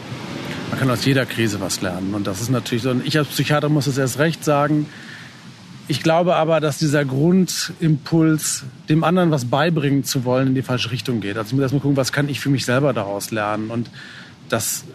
[0.70, 2.16] Man kann aus jeder Krise was lernen.
[2.16, 2.90] Und das ist natürlich so.
[2.90, 4.88] Und ich als Psychiater muss es erst recht sagen.
[5.88, 10.92] Ich glaube aber, dass dieser Grundimpuls, dem anderen was beibringen zu wollen, in die falsche
[10.92, 11.38] Richtung geht.
[11.38, 13.70] Also ich muss erst mal gucken, was kann ich für mich selber daraus lernen.
[13.70, 13.92] Und
[14.48, 14.86] das,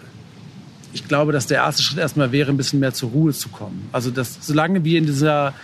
[0.93, 3.89] ich glaube, dass der erste Schritt erstmal wäre, ein bisschen mehr zur Ruhe zu kommen.
[3.93, 5.55] Also dass, solange wir in dieser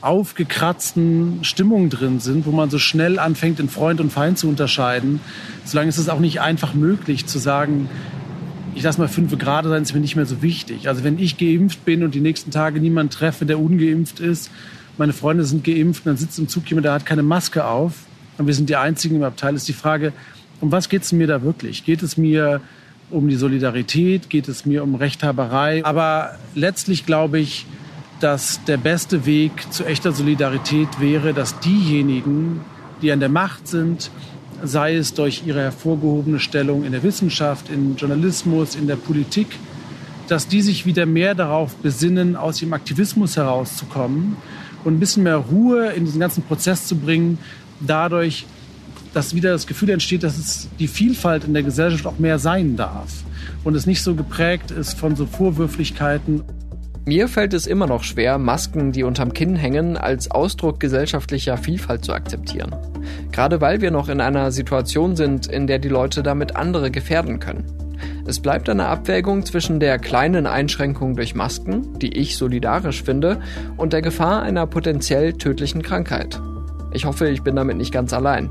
[0.00, 5.20] aufgekratzten Stimmung drin sind, wo man so schnell anfängt, in Freund und Feind zu unterscheiden,
[5.64, 7.88] solange ist es auch nicht einfach möglich zu sagen,
[8.74, 10.88] ich lasse mal fünf Grad sein, ist mir nicht mehr so wichtig.
[10.88, 14.50] Also wenn ich geimpft bin und die nächsten Tage niemand treffe, der ungeimpft ist,
[14.98, 17.92] meine Freunde sind geimpft, dann sitzt im Zug jemand, der hat keine Maske auf
[18.36, 20.12] und wir sind die Einzigen im Abteil, ist die Frage,
[20.60, 21.84] um was geht es mir da wirklich?
[21.84, 22.60] Geht es mir
[23.10, 24.30] um die Solidarität?
[24.30, 25.84] Geht es mir um Rechthaberei?
[25.84, 27.66] Aber letztlich glaube ich,
[28.20, 32.60] dass der beste Weg zu echter Solidarität wäre, dass diejenigen,
[33.02, 34.10] die an der Macht sind,
[34.62, 39.48] sei es durch ihre hervorgehobene Stellung in der Wissenschaft, im Journalismus, in der Politik,
[40.28, 44.36] dass die sich wieder mehr darauf besinnen, aus ihrem Aktivismus herauszukommen
[44.84, 47.38] und ein bisschen mehr Ruhe in diesen ganzen Prozess zu bringen,
[47.80, 48.46] dadurch,
[49.14, 52.76] dass wieder das Gefühl entsteht, dass es die Vielfalt in der Gesellschaft auch mehr sein
[52.76, 53.10] darf
[53.62, 56.42] und es nicht so geprägt ist von so Vorwürflichkeiten.
[57.06, 62.04] Mir fällt es immer noch schwer, Masken, die unterm Kinn hängen, als Ausdruck gesellschaftlicher Vielfalt
[62.04, 62.74] zu akzeptieren.
[63.30, 67.40] Gerade weil wir noch in einer Situation sind, in der die Leute damit andere gefährden
[67.40, 67.64] können.
[68.26, 73.40] Es bleibt eine Abwägung zwischen der kleinen Einschränkung durch Masken, die ich solidarisch finde,
[73.76, 76.40] und der Gefahr einer potenziell tödlichen Krankheit.
[76.92, 78.48] Ich hoffe, ich bin damit nicht ganz allein.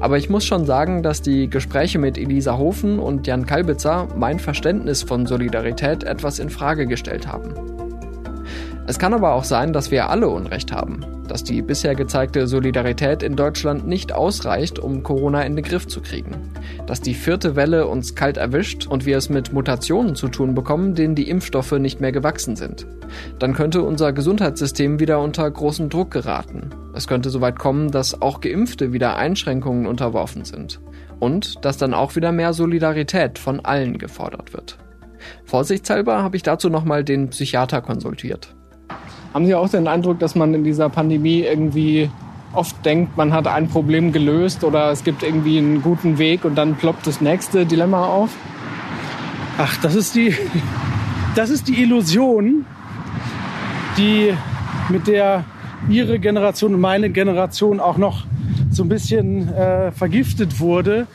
[0.00, 4.38] Aber ich muss schon sagen, dass die Gespräche mit Elisa Hofen und Jan Kalbitzer mein
[4.38, 7.87] Verständnis von Solidarität etwas in Frage gestellt haben.
[8.88, 13.22] Es kann aber auch sein, dass wir alle Unrecht haben, dass die bisher gezeigte Solidarität
[13.22, 16.34] in Deutschland nicht ausreicht, um Corona in den Griff zu kriegen,
[16.86, 20.94] dass die vierte Welle uns kalt erwischt und wir es mit Mutationen zu tun bekommen,
[20.94, 22.86] denen die Impfstoffe nicht mehr gewachsen sind.
[23.38, 26.70] Dann könnte unser Gesundheitssystem wieder unter großen Druck geraten.
[26.94, 30.80] Es könnte soweit kommen, dass auch Geimpfte wieder Einschränkungen unterworfen sind.
[31.20, 34.78] Und dass dann auch wieder mehr Solidarität von allen gefordert wird.
[35.44, 38.54] Vorsichtshalber habe ich dazu nochmal den Psychiater konsultiert.
[39.34, 42.10] Haben Sie auch den Eindruck, dass man in dieser Pandemie irgendwie
[42.52, 46.54] oft denkt, man hat ein Problem gelöst oder es gibt irgendwie einen guten Weg und
[46.54, 48.30] dann ploppt das nächste Dilemma auf?
[49.58, 50.34] Ach, das ist die,
[51.34, 52.64] das ist die Illusion,
[53.96, 54.32] die
[54.88, 55.44] mit der
[55.88, 58.24] Ihre Generation und meine Generation auch noch
[58.70, 61.06] so ein bisschen äh, vergiftet wurde,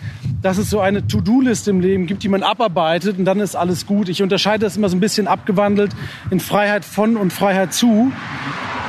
[0.43, 3.87] dass es so eine To-Do-Liste im Leben gibt, die man abarbeitet und dann ist alles
[3.87, 4.09] gut.
[4.09, 5.91] Ich unterscheide das immer so ein bisschen abgewandelt
[6.29, 8.11] in Freiheit von und Freiheit zu.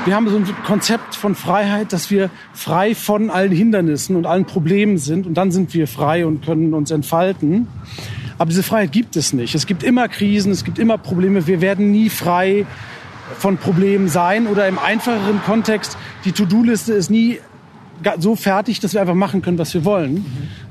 [0.04, 4.44] Wir haben so ein Konzept von Freiheit, dass wir frei von allen Hindernissen und allen
[4.44, 7.68] Problemen sind und dann sind wir frei und können uns entfalten.
[8.36, 9.54] Aber diese Freiheit gibt es nicht.
[9.54, 11.46] Es gibt immer Krisen, es gibt immer Probleme.
[11.46, 12.66] Wir werden nie frei
[13.38, 17.38] von Problemen sein oder im einfacheren Kontext, die To-Do-Liste ist nie
[18.18, 20.14] so fertig, dass wir einfach machen können, was wir wollen.
[20.14, 20.24] Mhm.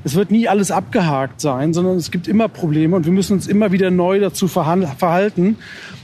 [0.04, 3.46] Es wird nie alles abgehakt sein, sondern es gibt immer Probleme und wir müssen uns
[3.46, 5.46] immer wieder neu dazu verhalten.
[5.46, 5.56] Und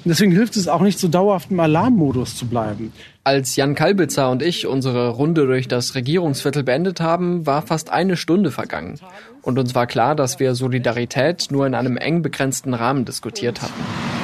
[0.05, 2.93] deswegen hilft es auch nicht, so dauerhaft im Alarmmodus zu bleiben.
[3.25, 8.17] Als Jan Kalbitzer und ich unsere Runde durch das Regierungsviertel beendet haben, war fast eine
[8.17, 8.99] Stunde vergangen.
[9.43, 14.20] Und uns war klar, dass wir Solidarität nur in einem eng begrenzten Rahmen diskutiert hatten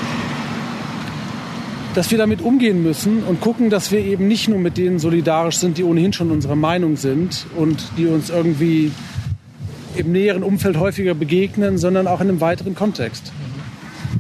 [1.96, 5.56] dass wir damit umgehen müssen und gucken, dass wir eben nicht nur mit denen solidarisch
[5.56, 8.92] sind, die ohnehin schon unsere Meinung sind und die uns irgendwie
[9.96, 13.32] im näheren Umfeld häufiger begegnen, sondern auch in einem weiteren Kontext.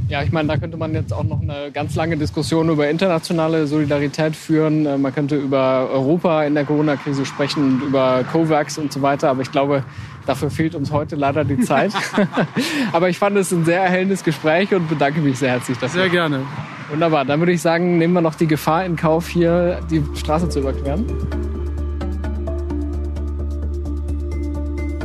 [0.08, 3.66] Ja, ich meine, da könnte man jetzt auch noch eine ganz lange Diskussion über internationale
[3.66, 4.86] Solidarität führen.
[4.86, 9.28] Äh, man könnte über Europa in der Corona-Krise sprechen, über COVAX und so weiter.
[9.28, 9.82] Aber ich glaube,
[10.24, 11.92] dafür fehlt uns heute leider die Zeit.
[12.92, 16.02] Aber ich fand es ein sehr erhellendes Gespräch und bedanke mich sehr herzlich dafür.
[16.02, 16.42] Sehr gerne.
[16.88, 20.48] Wunderbar, dann würde ich sagen, nehmen wir noch die Gefahr in Kauf, hier die Straße
[20.48, 21.04] zu überqueren.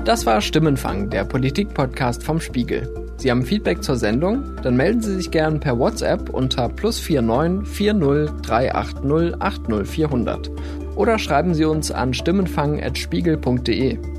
[0.05, 2.87] Das war Stimmenfang, der Politik-Podcast vom Spiegel.
[3.17, 4.43] Sie haben Feedback zur Sendung?
[4.63, 10.51] Dann melden Sie sich gern per WhatsApp unter plus 49 40 380 80 400
[10.95, 14.10] oder schreiben Sie uns an stimmenfang.spiegel.de.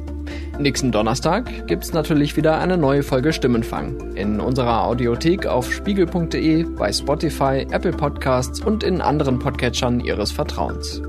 [0.63, 4.15] Nächsten Donnerstag gibt's natürlich wieder eine neue Folge Stimmenfang.
[4.15, 11.03] In unserer Audiothek auf spiegel.de, bei Spotify, Apple Podcasts und in anderen Podcatchern Ihres Vertrauens.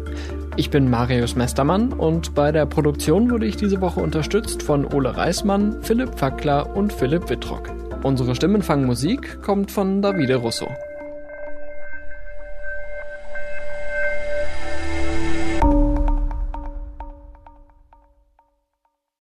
[0.56, 5.16] Ich bin Marius Mestermann und bei der Produktion wurde ich diese Woche unterstützt von Ole
[5.16, 7.70] Reismann, Philipp Fackler und Philipp Wittrock.
[8.02, 10.68] Unsere Stimmenfangmusik kommt von Davide Russo.